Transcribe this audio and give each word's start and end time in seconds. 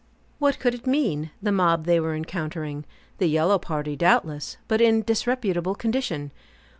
What 0.39 0.57
could 0.57 0.73
it 0.73 0.87
mean, 0.87 1.29
the 1.43 1.51
mob 1.51 1.85
they 1.85 1.99
were 1.99 2.15
encountering? 2.15 2.85
The 3.19 3.27
yellow 3.27 3.59
party, 3.59 3.95
doubtless, 3.95 4.57
but 4.67 4.81
in 4.81 5.01
a 5.01 5.03
disreputable 5.03 5.75
condition. 5.75 6.31